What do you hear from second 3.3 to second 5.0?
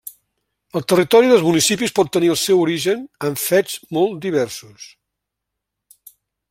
fets molt diversos.